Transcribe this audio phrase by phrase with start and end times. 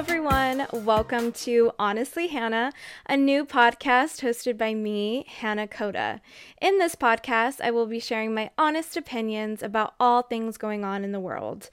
[0.00, 0.66] everyone.
[0.72, 2.72] Welcome to Honestly Hannah,
[3.04, 6.22] a new podcast hosted by me, Hannah Coda.
[6.58, 11.04] In this podcast, I will be sharing my honest opinions about all things going on
[11.04, 11.68] in the world,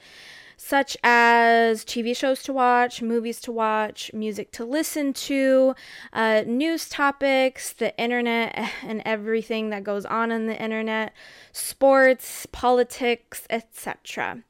[0.57, 5.73] such as TV shows to watch, movies to watch, music to listen to,
[6.11, 11.13] uh, news topics, the internet, and everything that goes on on the internet,
[11.53, 14.43] sports, politics, etc.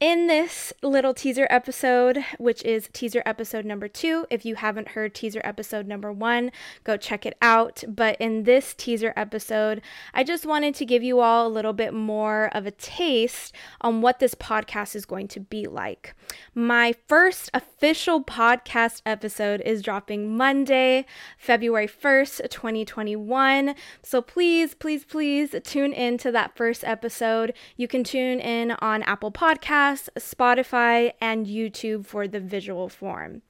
[0.00, 5.14] In this little teaser episode, which is teaser episode number two, if you haven't heard
[5.14, 6.50] teaser episode number one,
[6.82, 7.84] go check it out.
[7.86, 9.80] But in this teaser episode,
[10.12, 14.00] I just wanted to give you all a little bit more of a taste on
[14.00, 16.16] what this podcast is going to be like.
[16.56, 21.06] My first official podcast episode is dropping Monday,
[21.38, 23.76] February 1st, 2021.
[24.02, 27.54] So please, please, please tune in to that first episode.
[27.76, 33.42] You can tune in on Apple Podcasts Spotify, and YouTube for the visual form.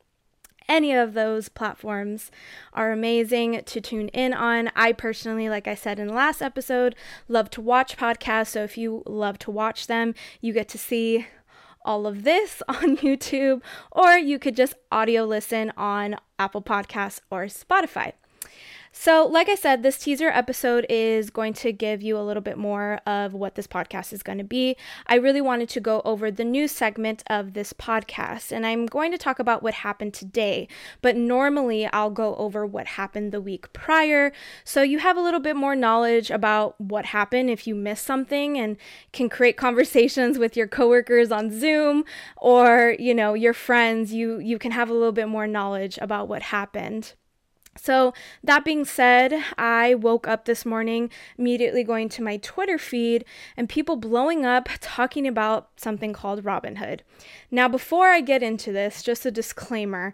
[0.66, 2.30] Any of those platforms
[2.72, 4.70] are amazing to tune in on.
[4.74, 6.94] I personally, like I said in the last episode,
[7.28, 8.48] love to watch podcasts.
[8.48, 11.26] So if you love to watch them, you get to see
[11.84, 17.44] all of this on YouTube, or you could just audio listen on Apple Podcasts or
[17.44, 18.12] Spotify.
[18.96, 22.56] So, like I said, this teaser episode is going to give you a little bit
[22.56, 24.76] more of what this podcast is going to be.
[25.08, 29.10] I really wanted to go over the news segment of this podcast, and I'm going
[29.10, 30.68] to talk about what happened today.
[31.02, 34.32] But normally, I'll go over what happened the week prior.
[34.62, 38.56] So, you have a little bit more knowledge about what happened if you missed something
[38.56, 38.76] and
[39.12, 42.04] can create conversations with your coworkers on Zoom
[42.36, 44.14] or, you know, your friends.
[44.14, 47.14] You, you can have a little bit more knowledge about what happened.
[47.76, 53.24] So, that being said, I woke up this morning immediately going to my Twitter feed
[53.56, 57.00] and people blowing up talking about something called Robinhood.
[57.50, 60.12] Now, before I get into this, just a disclaimer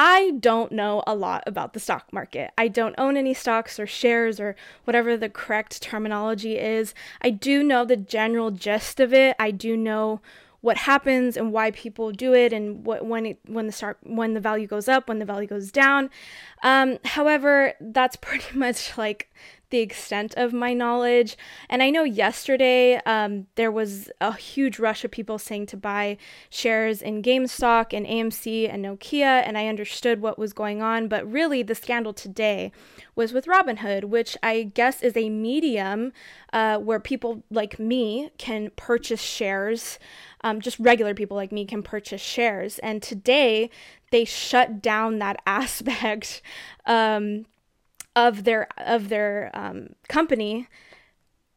[0.00, 2.52] I don't know a lot about the stock market.
[2.56, 4.54] I don't own any stocks or shares or
[4.84, 6.94] whatever the correct terminology is.
[7.20, 9.34] I do know the general gist of it.
[9.40, 10.20] I do know
[10.68, 14.34] what happens and why people do it and what when it when the start when
[14.34, 16.10] the value goes up when the value goes down.
[16.62, 19.30] Um, however that's pretty much like
[19.70, 21.36] the extent of my knowledge.
[21.68, 26.16] And I know yesterday um, there was a huge rush of people saying to buy
[26.48, 31.08] shares in GameStop and AMC and Nokia, and I understood what was going on.
[31.08, 32.72] But really, the scandal today
[33.14, 36.12] was with Robinhood, which I guess is a medium
[36.52, 39.98] uh, where people like me can purchase shares.
[40.42, 42.78] Um, just regular people like me can purchase shares.
[42.78, 43.70] And today
[44.10, 46.42] they shut down that aspect.
[46.86, 47.44] Um,
[48.18, 50.66] of their of their um, company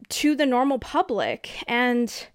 [0.09, 1.49] to the normal public.
[1.67, 2.27] And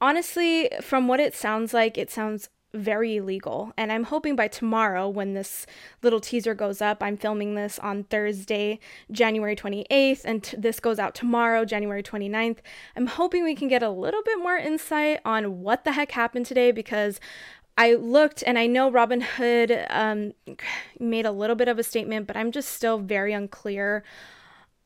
[0.00, 3.72] honestly from what it sounds like it sounds very illegal.
[3.76, 5.66] And i'm hoping by tomorrow when this
[6.02, 8.80] little teaser goes up i'm filming this on thursday
[9.10, 12.58] january 28th and t- this goes out tomorrow january 29th
[12.96, 16.46] i'm hoping we can get a little bit more insight on what the heck happened
[16.46, 17.20] today because
[17.82, 20.34] I looked and I know Robinhood um,
[21.00, 24.04] made a little bit of a statement, but I'm just still very unclear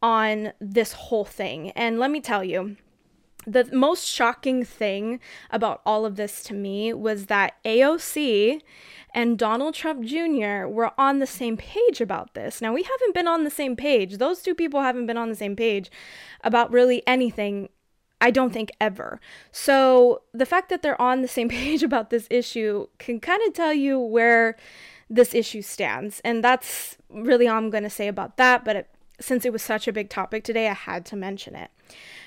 [0.01, 1.73] on this whole thing.
[1.73, 2.79] And let me tell you,
[3.47, 5.21] the most shocking thing
[5.51, 8.63] about all of this to me was that AOC
[9.13, 10.67] and Donald Trump Jr.
[10.67, 12.63] were on the same page about this.
[12.63, 14.17] Now, we haven't been on the same page.
[14.17, 15.91] Those two people haven't been on the same page
[16.43, 17.69] about really anything
[18.21, 19.21] I don't think ever.
[19.53, 23.55] So the fact that they're on the same page about this issue can kind of
[23.55, 24.57] tell you where
[25.09, 26.21] this issue stands.
[26.25, 28.65] And that's really all I'm going to say about that.
[28.65, 28.89] But it,
[29.21, 31.71] since it was such a big topic today, I had to mention it.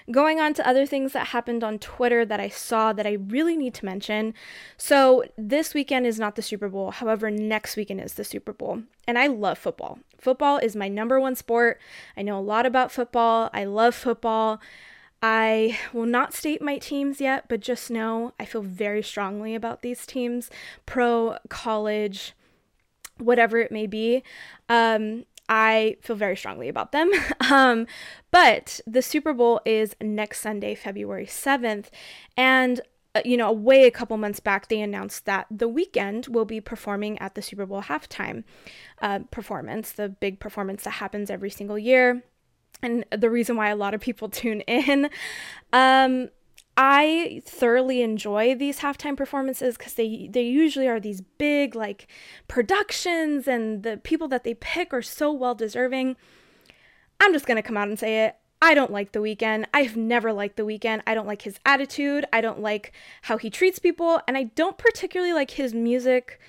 [0.09, 3.55] Going on to other things that happened on Twitter that I saw that I really
[3.55, 4.33] need to mention.
[4.75, 6.89] So, this weekend is not the Super Bowl.
[6.89, 8.81] However, next weekend is the Super Bowl.
[9.05, 9.99] And I love football.
[10.17, 11.79] Football is my number one sport.
[12.17, 13.51] I know a lot about football.
[13.53, 14.59] I love football.
[15.21, 19.81] I will not state my teams yet, but just know I feel very strongly about
[19.81, 20.49] these teams
[20.85, 22.33] pro, college,
[23.17, 24.23] whatever it may be.
[24.69, 27.11] Um, I feel very strongly about them.
[27.51, 27.87] um,
[28.31, 31.87] but the Super Bowl is next Sunday, February 7th.
[32.37, 32.79] And,
[33.15, 36.61] uh, you know, way a couple months back, they announced that The Weeknd will be
[36.61, 38.43] performing at the Super Bowl halftime
[39.01, 42.23] uh, performance, the big performance that happens every single year
[42.81, 45.09] and the reason why a lot of people tune in.
[45.73, 46.29] Um,
[46.77, 52.07] I thoroughly enjoy these halftime performances because they they usually are these big like
[52.47, 56.15] productions, and the people that they pick are so well deserving.
[57.19, 58.37] I'm just gonna come out and say it.
[58.61, 59.65] I don't like The Weeknd.
[59.73, 61.01] I've never liked The Weeknd.
[61.07, 62.25] I don't like his attitude.
[62.31, 62.93] I don't like
[63.23, 66.39] how he treats people, and I don't particularly like his music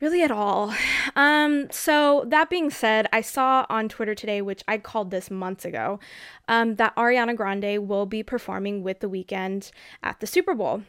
[0.00, 0.74] really at all.
[1.14, 5.64] Um, so that being said, I saw on Twitter today, which I called this months
[5.64, 6.00] ago,
[6.48, 9.70] um, that Ariana Grande will be performing with The Weeknd
[10.02, 10.82] at the Super Bowl.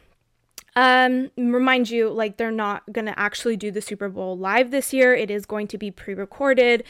[0.74, 5.14] Um, remind you, like they're not gonna actually do the Super Bowl live this year.
[5.14, 6.84] It is going to be pre-recorded,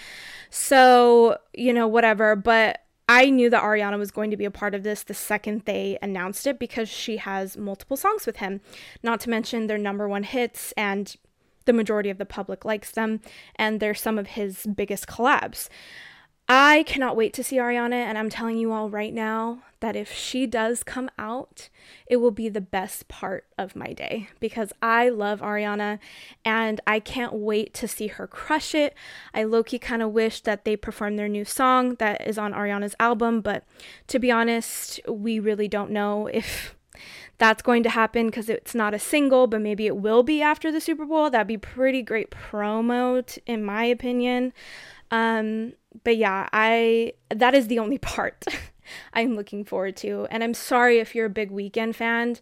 [0.50, 2.36] so you know whatever.
[2.36, 5.62] But I knew that Ariana was going to be a part of this the second
[5.64, 8.60] they announced it because she has multiple songs with him.
[9.02, 11.16] Not to mention their number one hits, and
[11.64, 13.20] the majority of the public likes them,
[13.56, 15.68] and they're some of his biggest collabs.
[16.48, 20.12] I cannot wait to see Ariana, and I'm telling you all right now that if
[20.12, 21.68] she does come out,
[22.06, 25.98] it will be the best part of my day because I love Ariana
[26.44, 28.94] and I can't wait to see her crush it.
[29.32, 32.52] I low key kind of wish that they perform their new song that is on
[32.52, 33.64] Ariana's album, but
[34.08, 36.74] to be honest, we really don't know if
[37.42, 40.70] that's going to happen because it's not a single, but maybe it will be after
[40.70, 41.28] the Super Bowl.
[41.28, 44.52] That'd be pretty great promo, t- in my opinion.
[45.10, 45.72] Um,
[46.04, 48.44] but yeah, I that is the only part
[49.12, 50.28] I'm looking forward to.
[50.30, 52.36] And I'm sorry if you're a big Weeknd fan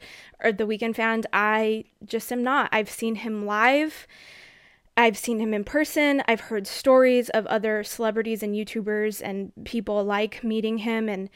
[0.44, 1.22] or the Weeknd fan.
[1.32, 2.68] I just am not.
[2.70, 4.06] I've seen him live.
[4.98, 6.22] I've seen him in person.
[6.28, 11.30] I've heard stories of other celebrities and YouTubers and people alike meeting him and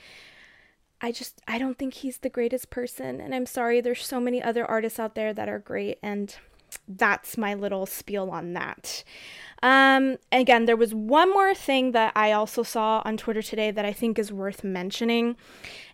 [1.05, 4.43] I just I don't think he's the greatest person and I'm sorry there's so many
[4.43, 6.35] other artists out there that are great and
[6.89, 9.05] that's my little spiel on that.
[9.62, 13.85] Um, again, there was one more thing that I also saw on Twitter today that
[13.85, 15.37] I think is worth mentioning,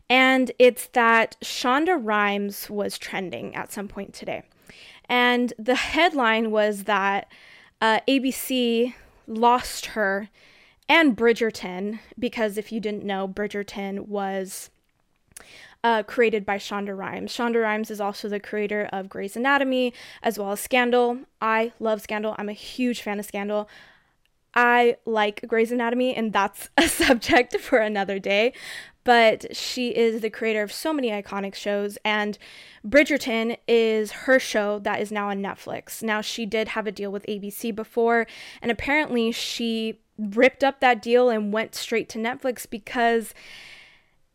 [0.09, 4.45] and it's that Shonda Rhimes was trending at some point today.
[5.09, 7.31] And the headline was that
[7.81, 8.95] uh, ABC
[9.27, 10.31] lost her
[10.89, 14.71] and Bridgerton, because if you didn't know, Bridgerton was
[15.83, 17.33] uh, created by Shonda Rhimes.
[17.33, 21.21] Shonda Rhimes is also the creator of Grey's Anatomy as well as Scandal.
[21.41, 22.35] I love Scandal.
[22.39, 23.69] I'm a huge fan of Scandal.
[24.55, 28.53] I like Grey's Anatomy, and that's a subject for another day.
[29.03, 32.37] But she is the creator of so many iconic shows, and
[32.87, 36.03] Bridgerton is her show that is now on Netflix.
[36.03, 38.27] Now, she did have a deal with ABC before,
[38.61, 43.33] and apparently, she ripped up that deal and went straight to Netflix because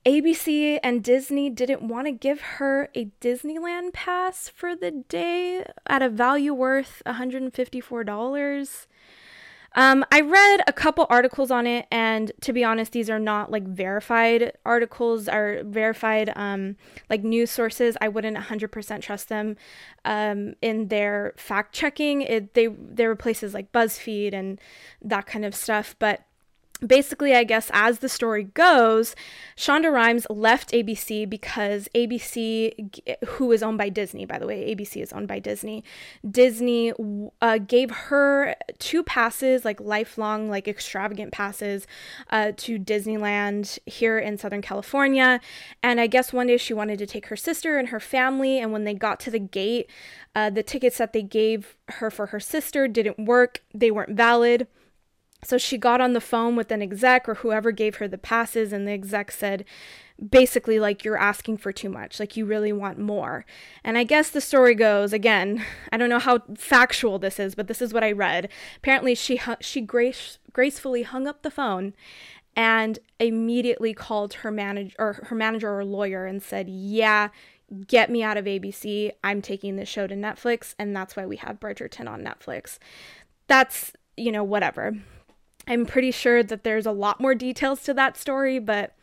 [0.06, 6.04] ABC and Disney didn't want to give her a Disneyland pass for the day at
[6.04, 8.86] a value worth $154.
[9.78, 13.52] Um, I read a couple articles on it, and to be honest, these are not
[13.52, 16.78] like verified articles or verified um,
[17.10, 17.98] like news sources.
[18.00, 19.58] I wouldn't 100% trust them
[20.06, 22.22] um, in their fact checking.
[22.22, 24.62] It they there were places like BuzzFeed and
[25.02, 26.22] that kind of stuff, but
[26.80, 29.16] basically, I guess, as the story goes,
[29.56, 35.02] Shonda Rhimes left ABC because ABC, who is owned by Disney, by the way, ABC
[35.02, 35.84] is owned by Disney.
[36.30, 36.94] Disney
[37.42, 41.88] uh, gave her two passes, like lifelong, like extravagant passes,
[42.30, 45.40] uh, to Disneyland here in Southern California.
[45.82, 48.60] And I guess one day she wanted to take her sister and her family.
[48.60, 49.90] And when they got to the gate,
[50.36, 54.68] uh, the tickets that they gave her for her sister didn't work, they weren't valid.
[55.44, 58.74] So she got on the phone with an exec or whoever gave her the passes,
[58.74, 59.64] and the exec said,
[60.30, 62.20] basically, like, you're asking for too much.
[62.20, 63.46] Like, you really want more.
[63.84, 67.68] And I guess the story goes again, I don't know how factual this is, but
[67.68, 68.50] this is what I read.
[68.78, 71.94] Apparently, she, she grace, gracefully hung up the phone
[72.56, 77.30] and immediately called her manager or her manager or lawyer and said, "Yeah,
[77.88, 79.12] get me out of ABC.
[79.24, 82.80] I'm taking this show to Netflix, and that's why we have Bridgerton on Netflix."
[83.48, 84.96] That's, you know, whatever.
[85.68, 88.96] I'm pretty sure that there's a lot more details to that story, but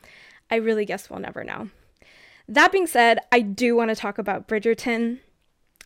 [0.51, 1.71] I really guess we'll never know.
[2.49, 5.21] That being said, I do want to talk about Bridgerton.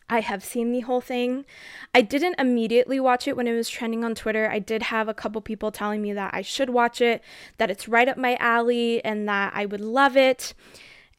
[0.09, 1.45] I have seen the whole thing.
[1.93, 4.49] I didn't immediately watch it when it was trending on Twitter.
[4.49, 7.21] I did have a couple people telling me that I should watch it,
[7.57, 10.53] that it's right up my alley, and that I would love it.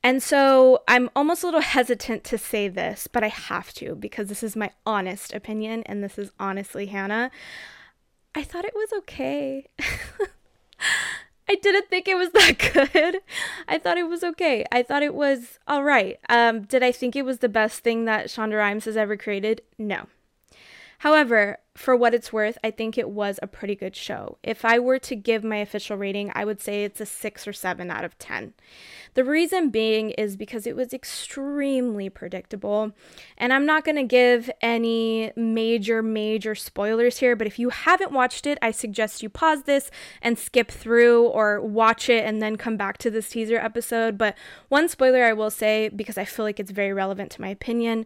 [0.02, 4.28] And so I'm almost a little hesitant to say this, but I have to because
[4.28, 7.30] this is my honest opinion, and this is honestly Hannah.
[8.38, 9.66] I thought it was okay.
[11.48, 13.20] I didn't think it was that good.
[13.66, 14.64] I thought it was okay.
[14.70, 16.20] I thought it was all right.
[16.28, 19.62] Um, did I think it was the best thing that Shonda Rhimes has ever created?
[19.76, 20.06] No.
[20.98, 24.38] However, for what it's worth, I think it was a pretty good show.
[24.42, 27.52] If I were to give my official rating, I would say it's a 6 or
[27.52, 28.52] 7 out of 10.
[29.14, 32.90] The reason being is because it was extremely predictable.
[33.36, 38.10] And I'm not going to give any major, major spoilers here, but if you haven't
[38.10, 42.56] watched it, I suggest you pause this and skip through or watch it and then
[42.56, 44.18] come back to this teaser episode.
[44.18, 44.36] But
[44.68, 48.04] one spoiler I will say, because I feel like it's very relevant to my opinion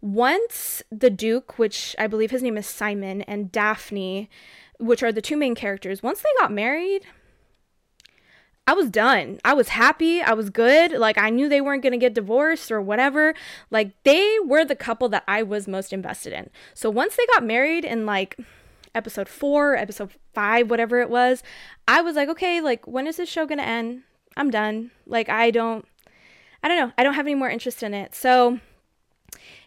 [0.00, 4.30] once the Duke, which I believe his name is Simon, and Daphne,
[4.78, 7.06] which are the two main characters, once they got married,
[8.66, 9.40] I was done.
[9.44, 10.22] I was happy.
[10.22, 10.92] I was good.
[10.92, 13.34] Like I knew they weren't going to get divorced or whatever.
[13.70, 16.50] Like they were the couple that I was most invested in.
[16.72, 18.38] So once they got married in like
[18.94, 21.42] episode 4, episode 5, whatever it was,
[21.88, 24.02] I was like, okay, like when is this show going to end?
[24.36, 24.92] I'm done.
[25.04, 25.84] Like I don't
[26.62, 26.92] I don't know.
[26.96, 28.14] I don't have any more interest in it.
[28.14, 28.60] So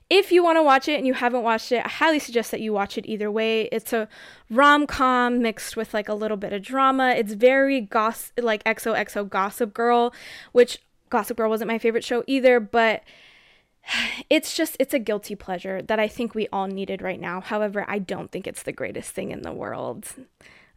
[0.10, 2.62] if you want to watch it and you haven't watched it, I highly suggest that
[2.62, 3.64] you watch it either way.
[3.72, 4.08] It's a
[4.50, 7.10] rom com mixed with like a little bit of drama.
[7.10, 10.14] It's very goss like XOXO Gossip Girl,
[10.52, 10.80] which
[11.10, 13.04] Gossip Girl wasn't my favorite show either, but
[14.30, 17.42] it's just it's a guilty pleasure that I think we all needed right now.
[17.42, 20.14] However, I don't think it's the greatest thing in the world.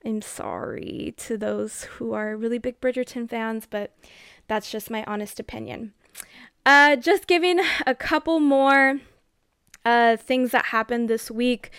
[0.05, 3.93] I'm sorry to those who are really big Bridgerton fans, but
[4.47, 5.95] that's just my honest opinion.
[6.65, 9.01] Uh, just giving a couple more
[9.87, 11.71] uh, things that happened this week.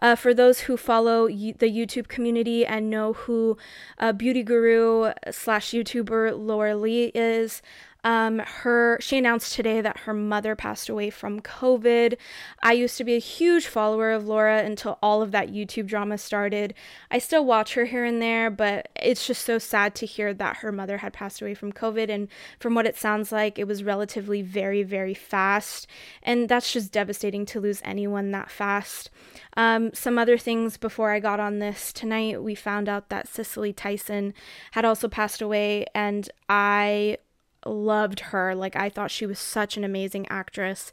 [0.00, 3.58] Uh, for those who follow the YouTube community and know who
[3.98, 7.62] uh, beauty guru slash YouTuber Laura Lee is,
[8.06, 12.16] um, her she announced today that her mother passed away from COVID.
[12.62, 16.16] I used to be a huge follower of Laura until all of that YouTube drama
[16.16, 16.72] started.
[17.10, 20.58] I still watch her here and there, but it's just so sad to hear that
[20.58, 22.08] her mother had passed away from COVID.
[22.08, 22.28] And
[22.60, 25.88] from what it sounds like, it was relatively very, very fast.
[26.22, 29.10] And that's just devastating to lose anyone that fast.
[29.56, 33.72] Um, some other things before I got on this tonight, we found out that Cicely
[33.72, 34.32] Tyson
[34.72, 37.16] had also passed away, and I
[37.66, 38.54] loved her.
[38.54, 40.92] Like I thought she was such an amazing actress.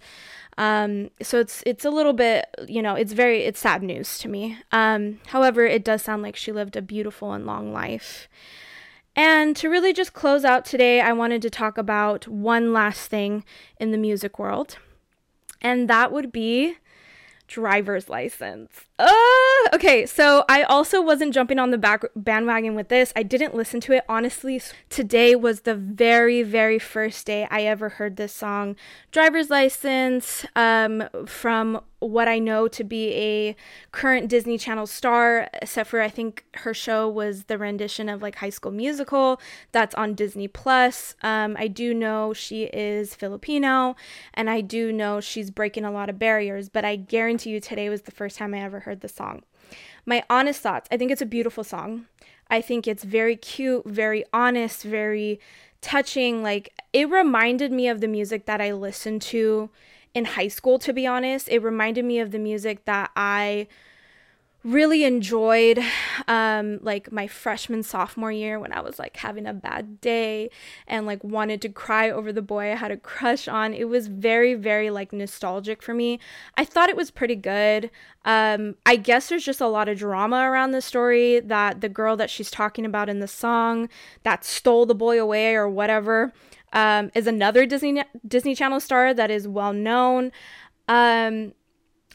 [0.58, 4.28] Um, so it's it's a little bit, you know, it's very it's sad news to
[4.28, 4.58] me.
[4.72, 8.28] Um, however, it does sound like she lived a beautiful and long life.
[9.16, 13.44] And to really just close out today, I wanted to talk about one last thing
[13.80, 14.78] in the music world.
[15.62, 16.78] And that would be
[17.54, 18.72] driver's license.
[18.98, 19.12] Uh,
[19.74, 23.14] okay, so I also wasn't jumping on the back bandwagon with this.
[23.16, 24.60] I didn't listen to it honestly.
[24.90, 28.76] Today was the very very first day I ever heard this song,
[29.12, 33.56] Driver's License, um, from what I know to be a
[33.92, 38.36] current Disney Channel star, except for I think her show was the rendition of like
[38.36, 39.40] High School Musical
[39.72, 41.16] that's on Disney Plus.
[41.22, 43.96] Um, I do know she is Filipino,
[44.34, 46.70] and I do know she's breaking a lot of barriers.
[46.70, 49.44] But I guarantee you, today was the first time I ever heard the song.
[50.06, 52.06] My honest thoughts: I think it's a beautiful song.
[52.50, 55.40] I think it's very cute, very honest, very
[55.82, 56.44] touching.
[56.44, 59.70] Like it reminded me of the music that I listened to
[60.14, 61.50] in high school, to be honest.
[61.50, 63.68] It reminded me of the music that I
[64.64, 65.78] really enjoyed
[66.28, 70.50] um like my freshman sophomore year when I was like having a bad day
[70.88, 73.74] and like wanted to cry over the boy I had a crush on.
[73.74, 76.20] It was very very like nostalgic for me.
[76.56, 77.92] I thought it was pretty good.
[78.24, 82.16] Um I guess there's just a lot of drama around the story that the girl
[82.16, 83.90] that she's talking about in the song
[84.24, 86.32] that stole the boy away or whatever
[86.74, 90.32] um, is another Disney Disney Channel star that is well known.
[90.88, 91.54] Um,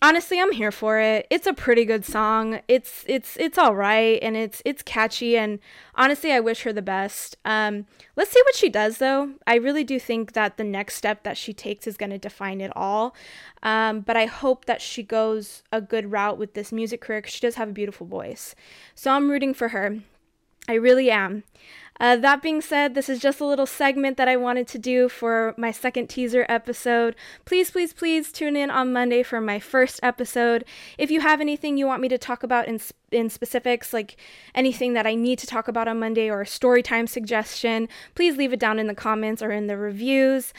[0.00, 1.26] honestly, I'm here for it.
[1.30, 2.60] It's a pretty good song.
[2.68, 5.58] It's it's it's all right and it's it's catchy and
[5.94, 7.36] honestly, I wish her the best.
[7.44, 7.86] Um,
[8.16, 9.34] let's see what she does though.
[9.46, 12.60] I really do think that the next step that she takes is going to define
[12.60, 13.14] it all.
[13.62, 17.34] Um, but I hope that she goes a good route with this music career because
[17.34, 18.54] she does have a beautiful voice.
[18.94, 19.98] So I'm rooting for her.
[20.68, 21.44] I really am.
[22.00, 25.08] Uh, that being said, this is just a little segment that I wanted to do
[25.08, 27.16] for my second teaser episode.
[27.44, 30.64] Please, please, please tune in on Monday for my first episode.
[30.96, 34.16] If you have anything you want me to talk about in in specifics, like
[34.54, 38.36] anything that I need to talk about on Monday or a story time suggestion, please
[38.36, 40.52] leave it down in the comments or in the reviews.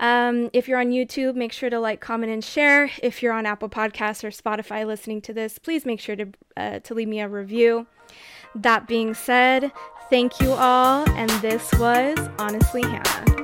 [0.00, 2.90] Um, if you're on YouTube, make sure to like, comment, and share.
[3.02, 6.78] If you're on Apple Podcasts or Spotify listening to this, please make sure to uh,
[6.80, 7.86] to leave me a review.
[8.54, 9.72] That being said,
[10.10, 13.43] thank you all, and this was Honestly Hannah.